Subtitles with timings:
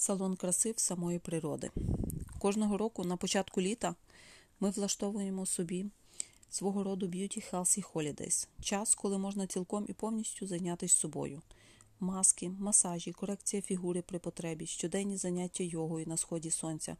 [0.00, 1.70] Салон краси в самої природи.
[2.38, 3.94] Кожного року на початку літа
[4.60, 5.86] ми влаштовуємо собі
[6.50, 11.42] свого роду Beauty Healthy Holidays– час, коли можна цілком і повністю зайнятися собою.
[12.00, 16.96] Маски, масажі, корекція фігури при потребі, щоденні заняття йогою на сході сонця,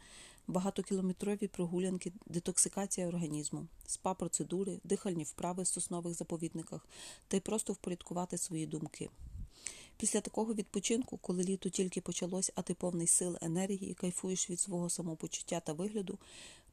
[0.46, 6.86] багатокілометрові прогулянки, детоксикація організму, спа-процедури, дихальні вправи в соснових заповідниках
[7.28, 9.10] та й просто впорядкувати свої думки.
[9.98, 14.90] Після такого відпочинку, коли літо тільки почалось, а ти повний сил, енергії, кайфуєш від свого
[14.90, 16.18] самопочуття та вигляду,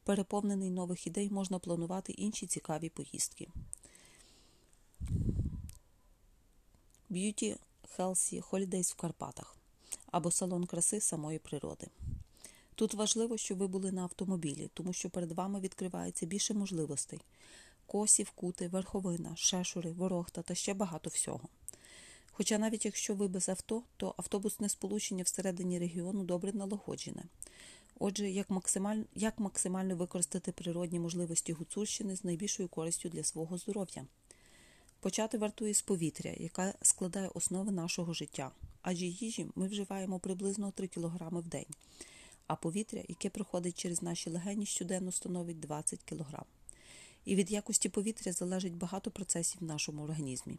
[0.04, 3.48] переповнений нових ідей, можна планувати інші цікаві поїздки.
[7.10, 7.56] Beauty
[7.98, 9.56] Healthy Holidays в Карпатах
[10.06, 11.86] або салон краси самої природи.
[12.74, 17.20] Тут важливо, щоб ви були на автомобілі, тому що перед вами відкривається більше можливостей:
[17.86, 21.48] косів, кути, верховина, шешури, ворохта та ще багато всього.
[22.38, 27.22] Хоча навіть якщо ви без авто, то автобусне сполучення всередині регіону добре налагоджене.
[27.98, 34.06] Отже, як максимально, як максимально використати природні можливості Гуцульщини з найбільшою користю для свого здоров'я?
[35.00, 38.50] Почати вартує з повітря, яке складає основи нашого життя,
[38.82, 41.66] адже їжі ми вживаємо приблизно 3 кг в день,
[42.46, 46.42] а повітря, яке проходить через наші легені, щоденно становить 20 кг.
[47.24, 50.58] І від якості повітря залежить багато процесів в нашому організмі.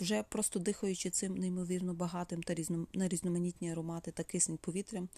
[0.00, 2.54] Вже просто дихаючи цим неймовірно багатим та
[2.92, 5.08] на різноманітні аромати та кисень повітрям,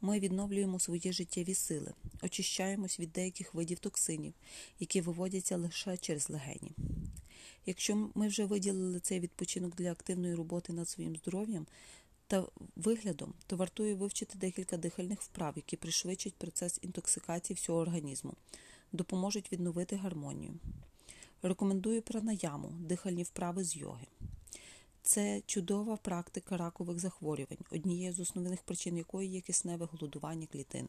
[0.00, 1.92] ми відновлюємо свої життєві сили,
[2.22, 4.34] очищаємось від деяких видів токсинів,
[4.80, 6.72] які виводяться лише через легені.
[7.66, 11.66] Якщо ми вже виділили цей відпочинок для активної роботи над своїм здоров'ям
[12.26, 18.34] та виглядом, то вартує вивчити декілька дихальних вправ, які пришвидшать процес інтоксикації всього організму,
[18.92, 20.54] допоможуть відновити гармонію.
[21.42, 24.06] Рекомендую пранаяму, дихальні вправи з йоги.
[25.06, 30.88] Це чудова практика ракових захворювань, однією з основних причин якої є кисневе голодування клітин.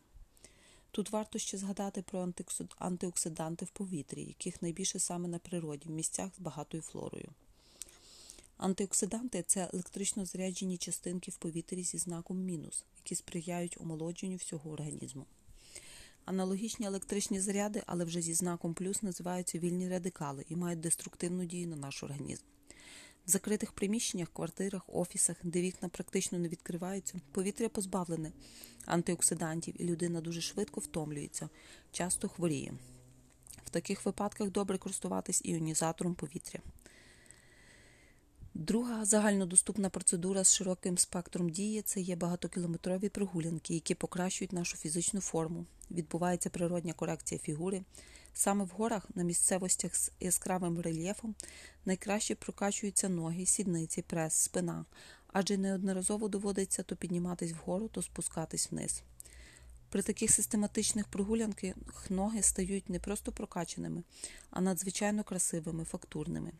[0.91, 2.33] Тут варто ще згадати про
[2.77, 7.29] антиоксиданти в повітрі, яких найбільше саме на природі, в місцях з багатою флорою.
[8.57, 15.25] Антиоксиданти це електрично заряджені частинки в повітрі зі знаком мінус, які сприяють омолодженню всього організму.
[16.25, 21.67] Аналогічні електричні заряди, але вже зі знаком плюс називаються вільні радикали і мають деструктивну дію
[21.67, 22.43] на наш організм.
[23.27, 28.31] В закритих приміщеннях, квартирах, офісах, де вікна практично не відкриваються, повітря позбавлене
[28.85, 31.49] антиоксидантів, і людина дуже швидко втомлюється,
[31.91, 32.73] часто хворіє.
[33.65, 36.59] В таких випадках добре користуватись іонізатором повітря.
[38.53, 45.21] Друга загальнодоступна процедура з широким спектром дії це є багатокілометрові прогулянки, які покращують нашу фізичну
[45.21, 45.65] форму.
[45.91, 47.83] Відбувається природня корекція фігури.
[48.37, 51.35] Саме в горах на місцевостях з яскравим рельєфом
[51.85, 54.85] найкраще прокачуються ноги, сідниці, прес, спина,
[55.27, 59.03] адже неодноразово доводиться то підніматись вгору, то спускатись вниз.
[59.89, 61.75] При таких систематичних прогулянках
[62.09, 64.03] ноги стають не просто прокачаними,
[64.49, 66.51] а надзвичайно красивими, фактурними.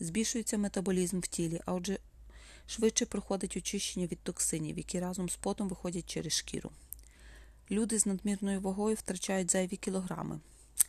[0.00, 1.98] Збільшується метаболізм в тілі, а отже,
[2.66, 6.70] швидше проходить очищення від токсинів, які разом з потом виходять через шкіру.
[7.70, 10.40] Люди з надмірною вагою втрачають зайві кілограми,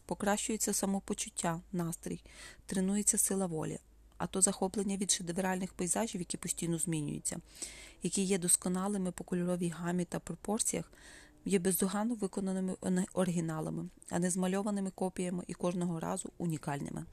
[0.06, 2.22] покращується самопочуття, настрій,
[2.66, 3.80] тренується сила волі,
[4.18, 7.38] а то захоплення від шедевральних пейзажів, які постійно змінюються,
[8.04, 10.92] які є досконалими по кольоровій гамі та пропорціях,
[11.46, 12.76] є бездоганно виконаними
[13.14, 17.06] оригіналами, а не змальованими копіями і кожного разу унікальними.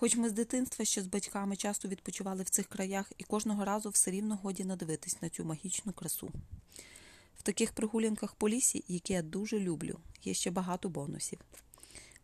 [0.00, 3.90] Хоч ми з дитинства ще з батьками часто відпочивали в цих краях, і кожного разу
[3.90, 6.30] все рівно годі надивитись на цю магічну красу.
[7.40, 11.38] В таких прогулянках по лісі, які я дуже люблю, є ще багато бонусів.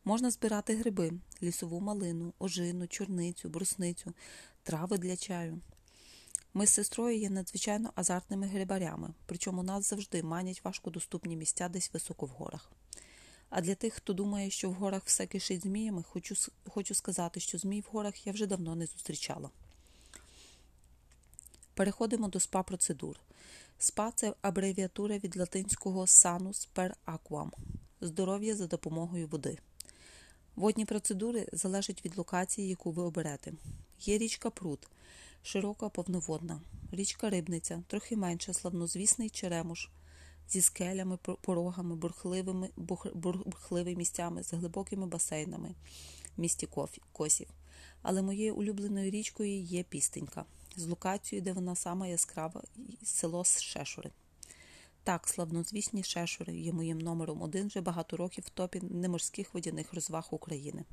[0.05, 1.13] Можна збирати гриби,
[1.43, 4.13] лісову малину, ожину, чорницю, брусницю,
[4.63, 5.61] трави для чаю.
[6.55, 12.27] Ми з сестрою є надзвичайно азартними грибарями, причому нас завжди манять важкодоступні місця десь високо
[12.27, 12.73] в горах.
[13.51, 16.35] А для тих, хто думає, що в горах все кишить зміями, хочу
[16.69, 19.51] хочу сказати, що змій в горах я вже давно не зустрічала.
[21.75, 23.26] Переходимо до спа процедур.
[23.79, 27.51] СПА це абревіатура від латинського sanus per aquam
[28.01, 29.59] здоров'я за допомогою води.
[30.57, 33.53] Водні процедури залежать від локації, яку ви оберете.
[34.01, 34.89] Є річка Пруд,
[35.43, 36.61] широка повноводна,
[36.93, 39.91] річка Рибниця, трохи менша, славнозвісний Черемуш
[40.49, 42.71] зі скелями, порогами, бурхливими,
[43.15, 45.75] бурхливими місцями, з глибокими басейнами
[46.37, 46.69] в місті
[47.13, 47.49] Косів.
[48.03, 50.45] Але моєю улюбленою річкою є Пістенька,
[50.77, 52.63] з локацією, де вона сама яскрава,
[53.03, 54.11] село Шешури.
[55.03, 60.29] Так, славнозвісні Шешури є моїм номером один вже багато років в топі неморських водяних розваг
[60.31, 60.85] України.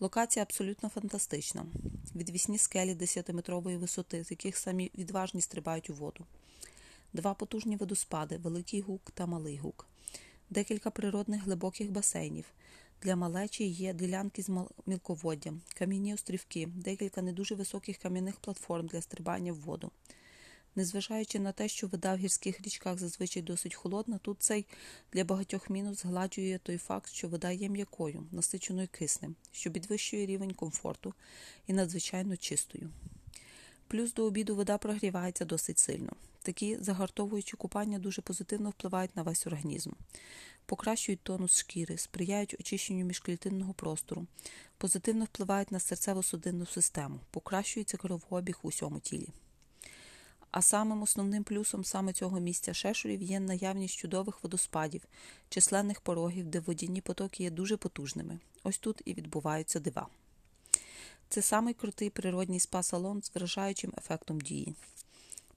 [0.00, 1.66] Локація абсолютно фантастична.
[2.14, 6.26] Відвісні скелі 10-метрової висоти, з яких самі відважні стрибають у воду.
[7.12, 9.86] два потужні водоспади, Великий Гук та Малий Гук,
[10.50, 12.44] декілька природних глибоких басейнів.
[13.02, 14.50] Для малечі є ділянки з
[14.86, 19.90] мілководдям, кам'яні острівки, декілька не дуже високих кам'яних платформ для стрибання в воду.
[20.74, 24.66] Незважаючи на те, що вода в гірських річках зазвичай досить холодна, тут цей
[25.12, 30.54] для багатьох мінус згладжує той факт, що вода є м'якою, насиченою киснем, що підвищує рівень
[30.54, 31.14] комфорту
[31.66, 32.90] і надзвичайно чистою.
[33.92, 36.12] Плюс до обіду вода прогрівається досить сильно.
[36.42, 39.90] Такі загартовуючі купання дуже позитивно впливають на весь організм,
[40.66, 44.26] покращують тонус шкіри, сприяють очищенню міжклітинного простору,
[44.78, 49.28] позитивно впливають на серцево-судинну систему, покращується кровообіг у всьому тілі.
[50.50, 55.02] А самим основним плюсом саме цього місця шешурів є наявність чудових водоспадів,
[55.48, 58.38] численних порогів, де водяні потоки є дуже потужними.
[58.62, 60.08] Ось тут і відбуваються дива.
[61.32, 64.74] Це самий крутий природній спа-салон з вражаючим ефектом дії.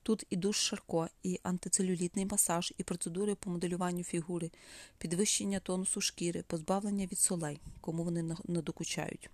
[0.04, 4.51] Тут і душ Шарко, і антицелюлітний масаж, і процедури по моделюванню фігури,
[4.98, 9.30] підвищення тонусу шкіри, позбавлення від солей, кому вони надокучають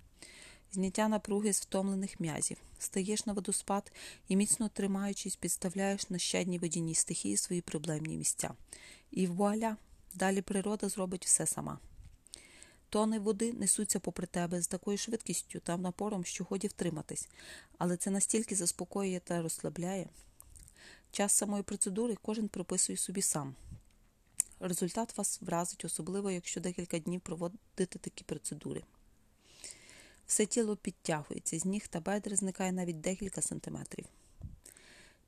[0.71, 3.91] зняття напруги з втомлених м'язів, стаєш на водоспад
[4.27, 8.53] і, міцно тримаючись, підставляєш на щадній водяній стихії свої проблемні місця.
[9.11, 9.77] І вуаля,
[10.13, 11.79] далі природа зробить все сама.
[12.91, 17.27] Тони води несуться попри тебе з такою швидкістю та напором, що годі втриматись,
[17.77, 20.09] але це настільки заспокоює та розслабляє.
[21.11, 23.55] Час самої процедури кожен прописує собі сам.
[24.59, 28.83] Результат вас вразить, особливо, якщо декілька днів проводити такі процедури.
[30.25, 34.05] Все тіло підтягується, з ніг та бедер зникає навіть декілька сантиметрів.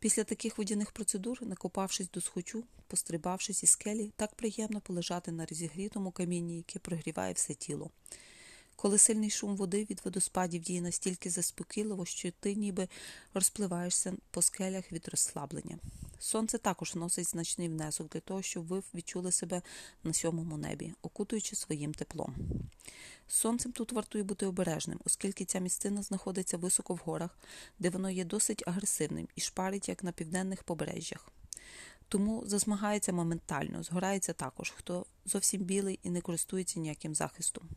[0.04, 6.12] Після таких водяних процедур, накопавшись до схочу, пострибавшись із скелі, так приємно полежати на розігрітому
[6.12, 7.90] камінні, яке прогріває все тіло.
[8.76, 12.88] Коли сильний шум води від водоспадів діє настільки заспокійливо, що ти ніби
[13.34, 15.80] розпливаєшся по скелях від розслаблення.
[16.24, 19.62] Сонце також носить значний внесок для того, щоб ви відчули себе
[20.04, 22.36] на сьомому небі, окутуючи своїм теплом.
[23.28, 27.38] сонцем тут вартує бути обережним, оскільки ця місцина знаходиться високо в горах,
[27.80, 31.30] де воно є досить агресивним і шпарить, як на південних побережжях.
[32.08, 37.70] Тому засмагається моментально, згорається також, хто зовсім білий і не користується ніяким захистом.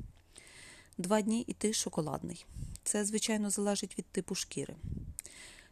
[0.99, 2.47] Два дні і ти шоколадний.
[2.85, 4.77] Це, звичайно, залежить від типу шкіри.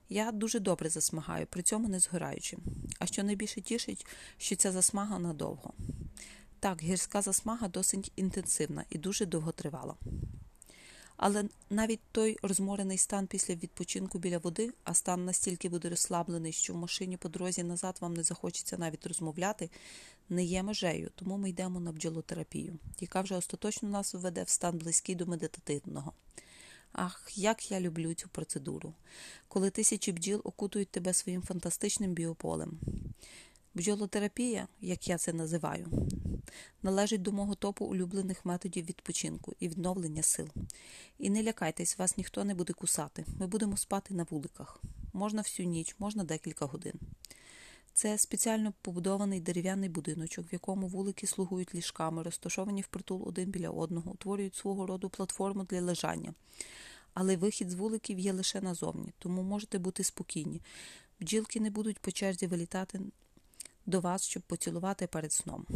[0.09, 2.56] Я дуже добре засмагаю, при цьому не згораючи.
[2.99, 4.06] А що найбільше тішить,
[4.39, 5.73] що ця засмага надовго.
[6.61, 9.95] Так, гірська засмага досить інтенсивна і дуже довготривала.
[11.17, 16.73] Але навіть той розморений стан після відпочинку біля води, а стан настільки буде розслаблений, що
[16.73, 19.71] в машині по дорозі назад вам не захочеться навіть розмовляти,
[20.29, 24.79] не є межею, тому ми йдемо на бджолотерапію, яка вже остаточно нас введе в стан
[24.79, 26.12] близький до медитативного.
[26.96, 28.94] Ах, як я люблю цю процедуру,
[29.49, 32.79] коли тисячі бджіл окутують тебе своїм фантастичним біополем.
[33.75, 36.08] Бджолотерапія, як я це називаю,
[36.82, 40.49] належить до мого топу улюблених методів відпочинку і відновлення сил.
[41.19, 43.25] І не лякайтесь, вас ніхто не буде кусати.
[43.38, 44.81] Ми будемо спати на вуликах.
[45.12, 46.94] Можна всю ніч, можна декілька годин.
[47.94, 54.12] Це спеціально побудований дерев'яний будиночок, в якому вулики слугують ліжками, розташовані впритул один біля одного,
[54.12, 56.35] утворюють свого роду платформу для лежання.
[57.14, 60.62] Але вихід з вуликів є лише назовні, тому можете бути спокійні.
[61.20, 63.00] Бджілки не будуть по черзі вилітати
[63.86, 65.67] до вас, щоб поцілувати перед сном.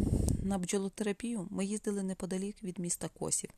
[0.43, 3.49] На бджолотерапію ми їздили неподалік від міста Косів,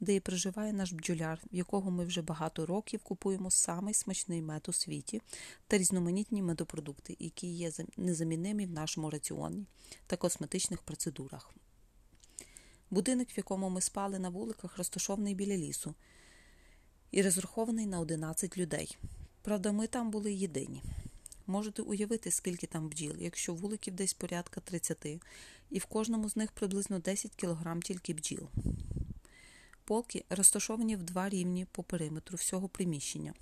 [0.00, 4.66] де і проживає наш бджоляр, в якого ми вже багато років купуємо самий смачний мед
[4.68, 5.22] у світі
[5.66, 9.66] та різноманітні медопродукти, які є незамінними в нашому раціоні
[10.06, 11.54] та косметичних процедурах.
[12.90, 15.94] Будинок, в якому ми спали на вуликах, розташований біля лісу
[17.10, 18.98] і розрахований на 11 людей.
[19.42, 20.82] Правда, ми там були єдині.
[21.50, 25.06] Можете уявити, скільки там бджіл, якщо вуликів десь порядка 30,
[25.70, 28.48] і в кожному з них приблизно 10 кг тільки бджіл.
[29.84, 33.34] Полки розташовані в два рівні по периметру всього приміщення,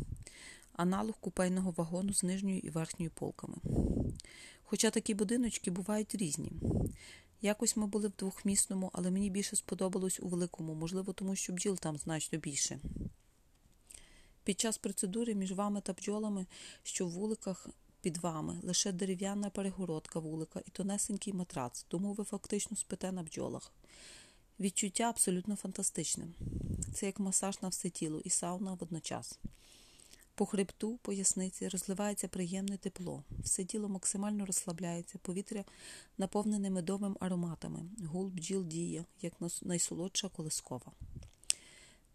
[0.72, 3.56] аналог купейного вагону з нижньою і верхньою полками.
[4.62, 6.52] Хоча такі будиночки бувають різні.
[7.42, 11.76] Якось ми були в двохмісному, але мені більше сподобалось у великому, можливо, тому що бджіл
[11.76, 12.78] там значно більше.
[14.44, 16.46] Під час процедури між вами та бджолами,
[16.82, 17.68] що в вуликах
[18.00, 23.72] під вами лише дерев'яна перегородка вулика і тонесенький матрац, тому ви фактично спите на бджолах.
[24.60, 26.26] Відчуття абсолютно фантастичне.
[26.94, 29.38] Це як масаж на все тіло і сауна водночас.
[30.34, 35.64] По хребту, поясниці розливається приємне тепло, все тіло максимально розслабляється, повітря
[36.18, 40.92] наповнене медовим ароматами, гул бджіл діє, як найсолодша колискова.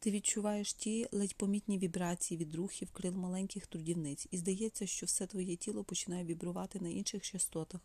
[0.04, 5.28] Ти відчуваєш ті ледь помітні вібрації від рухів крил маленьких трудівниць, і здається, що все
[5.28, 7.82] твоє тіло починає вібрувати на інших частотах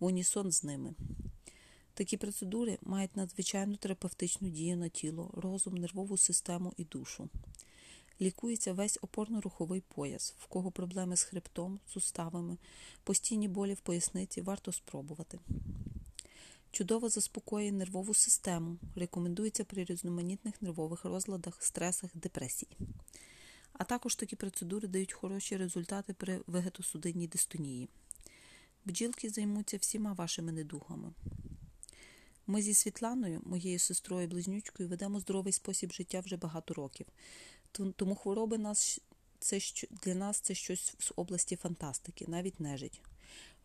[0.00, 0.94] в унісон з ними.
[1.94, 7.28] Такі процедури мають надзвичайну терапевтичну дію на тіло, розум, нервову систему і душу.
[8.20, 12.56] Лікується весь опорно-руховий пояс, в кого проблеми з хребтом, суставами,
[13.04, 15.38] постійні болі в поясниці варто спробувати.
[16.70, 22.76] Чудово заспокоює нервову систему, рекомендується при різноманітних нервових розладах, стресах, депресії.
[23.72, 27.88] А також такі процедури дають хороші результати при вегетосудинній дистонії.
[28.84, 31.12] Бджілки займуться всіма вашими недугами.
[32.46, 37.06] Ми зі Світланою, моєю сестрою близнючкою, ведемо здоровий спосіб життя вже багато років.
[37.96, 39.00] Тому хвороби нас
[39.38, 39.58] це
[40.02, 43.00] для нас це щось з області фантастики, навіть нежить.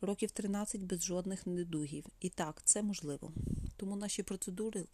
[0.01, 2.05] Років 13 без жодних недугів.
[2.19, 3.31] І так, це можливо.
[3.77, 4.85] Тому наші процедури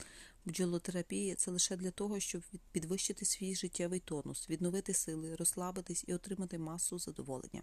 [0.45, 6.57] бджолотерапії це лише для того, щоб підвищити свій життєвий тонус, відновити сили, розслабитись і отримати
[6.57, 7.61] масу задоволення.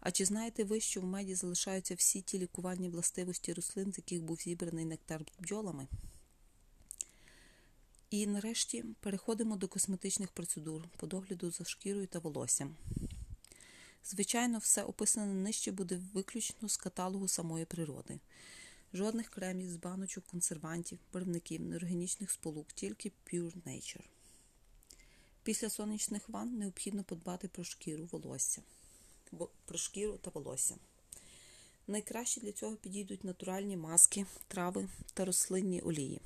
[0.00, 4.22] А чи знаєте ви, що в меді залишаються всі ті лікувальні властивості рослин, з яких
[4.22, 5.86] був зібраний нектар бджолами?
[8.10, 12.76] І нарешті переходимо до косметичних процедур по догляду за шкірою та волоссям.
[14.04, 18.18] Звичайно, все описане нижче буде виключно з каталогу самої природи.
[18.94, 24.04] Жодних кремів з баночок, консервантів, барвників, неорганічних сполук, тільки Pure Nature.
[25.42, 28.62] Після сонячних ванн необхідно подбати про шкіру волосся,
[29.64, 30.76] про шкіру та волосся.
[31.86, 36.20] Найкраще для цього підійдуть натуральні маски, трави та рослинні олії.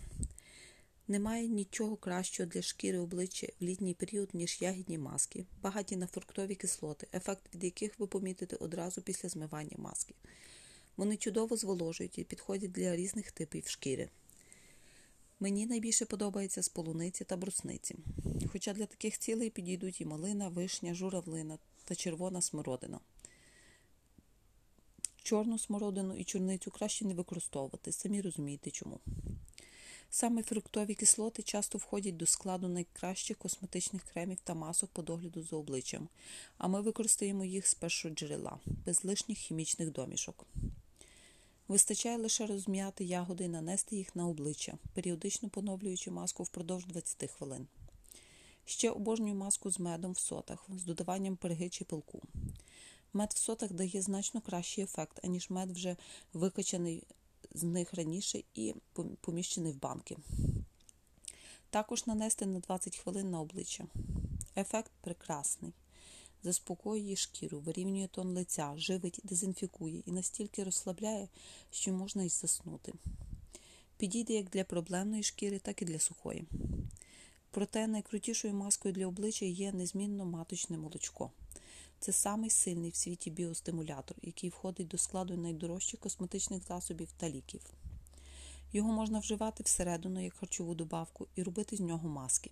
[1.12, 6.54] Немає нічого кращого для шкіри обличчя в літній період, ніж ягідні маски, багаті на фруктові
[6.54, 10.14] кислоти, ефект від яких ви помітите одразу після змивання маски.
[10.96, 14.08] Вони чудово зволожують і підходять для різних типів шкіри.
[15.40, 17.96] Мені найбільше подобається з полуниці та брусниці,
[18.52, 23.00] хоча для таких цілей підійдуть і малина, вишня, журавлина та червона смородина.
[25.22, 29.00] Чорну смородину і чорницю краще не використовувати, самі розумієте чому.
[30.14, 35.56] Саме фруктові кислоти часто входять до складу найкращих косметичних кремів та масок по догляду за
[35.56, 36.08] обличчям,
[36.58, 40.46] а ми використаємо їх з першого джерела, без лишніх хімічних домішок.
[41.68, 47.66] Вистачає лише розм'яти ягоди і нанести їх на обличчя, періодично поновлюючи маску впродовж 20 хвилин.
[48.64, 52.22] Ще обожнюю маску з медом в сотах з додаванням перги чи пилку.
[53.12, 55.96] Мед в сотах дає значно кращий ефект, аніж мед вже
[56.32, 57.02] викачаний
[57.54, 58.74] з них раніше і
[59.20, 60.16] поміщений в банки.
[61.70, 63.84] Також нанести на 20 хвилин на обличчя.
[64.56, 65.72] Ефект прекрасний.
[66.42, 71.28] Заспокоює шкіру, вирівнює тон лиця, живить, дезінфікує і настільки розслабляє,
[71.70, 72.92] що можна й заснути.
[73.96, 76.44] Підійде як для проблемної шкіри, так і для сухої.
[77.50, 81.30] Проте найкрутішою маскою для обличчя є незмінно маточне молочко.
[82.02, 87.60] Це самий сильний в світі біостимулятор, який входить до складу найдорожчих косметичних засобів та ліків.
[88.72, 92.50] Його можна вживати всередину як харчову добавку і робити з нього маски.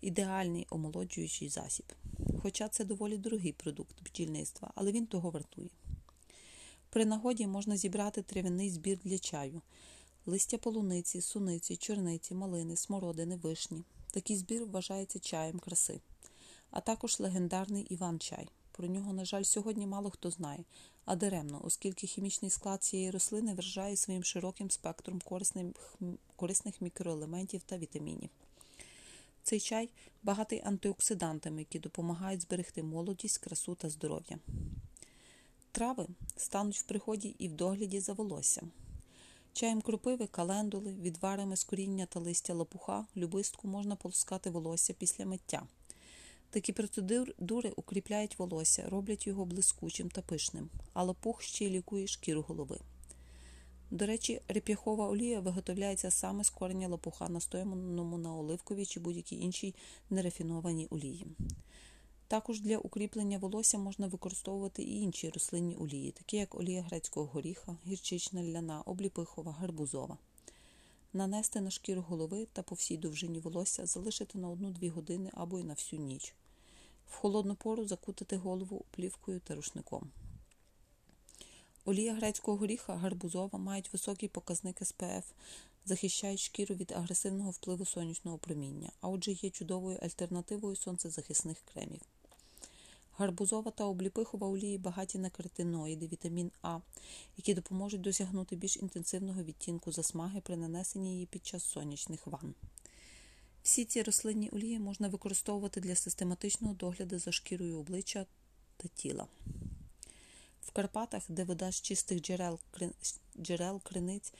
[0.00, 1.86] Ідеальний омолоджуючий засіб.
[2.42, 5.70] Хоча це доволі дорогий продукт бджільництва, але він того вартує.
[6.90, 9.62] При нагоді можна зібрати трав'яний збір для чаю,
[10.26, 13.84] листя полуниці, суниці, чорниці, малини, смородини, вишні.
[14.10, 16.00] Такий збір вважається чаєм краси,
[16.70, 18.48] а також легендарний Іван-чай.
[18.78, 20.64] Про нього, на жаль, сьогодні мало хто знає,
[21.04, 25.66] а даремно, оскільки хімічний склад цієї рослини вражає своїм широким спектром корисних,
[26.36, 28.30] корисних мікроелементів та вітамінів.
[29.42, 29.90] Цей чай
[30.22, 34.38] багатий антиоксидантами, які допомагають зберегти молодість, красу та здоров'я.
[35.72, 36.06] Трави
[36.36, 38.70] стануть в приході і в догляді за волоссям.
[39.52, 45.66] Чаєм кропиви, календули, відварами з коріння та листя лопуха, любистку можна полоскати волосся після миття.
[46.50, 52.44] Такі процедури укріпляють волосся, роблять його блискучим та пишним, а лопух ще й лікує шкіру
[52.48, 52.78] голови.
[53.90, 59.74] До речі, реп'яхова олія виготовляється саме з корення лопуха, настояному на оливковій чи будь-якій іншій
[60.10, 61.26] нерафінованій олії.
[62.28, 67.76] Також для укріплення волосся можна використовувати і інші рослинні олії, такі як олія грецького горіха,
[67.86, 70.18] гірчична ляна, обліпихова, гарбузова.
[71.18, 75.64] Нанести на шкіру голови та по всій довжині волосся залишити на 1-2 години або й
[75.64, 76.34] на всю ніч.
[77.10, 80.10] В холодну пору закутати голову плівкою та рушником.
[81.84, 85.32] Олія грецького горіха гарбузова мають високий показник СПФ,
[85.84, 92.00] захищають шкіру від агресивного впливу сонячного проміння, а отже є чудовою альтернативою сонцезахисних кремів.
[93.18, 96.78] Гарбузова та обліпихова олії багаті на каротиноїди, вітамін А,
[97.36, 102.54] які допоможуть досягнути більш інтенсивного відтінку засмаги при нанесенні її під час сонячних ванн.
[103.62, 108.26] Всі ці рослинні олії можна використовувати для систематичного догляду за шкірою обличчя
[108.76, 109.26] та тіла.
[110.62, 112.58] В Карпатах, де вода з чистих джерел,
[113.40, 114.32] джерел криниць,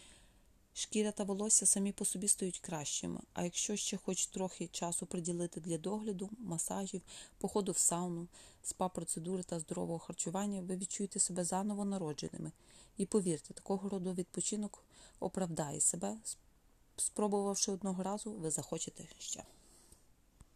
[0.79, 3.21] шкіра та волосся самі по собі стають кращими.
[3.35, 7.03] А якщо ще хоч трохи часу приділити для догляду, масажів,
[7.39, 8.29] походу в сауну,
[8.65, 12.53] спа-процедури та здорового харчування, ви відчуєте себе заново народженими.
[12.97, 14.85] І повірте, такого роду відпочинок
[15.21, 16.17] оправдає себе.
[16.97, 19.45] Спробувавши одного разу, ви захочете ще.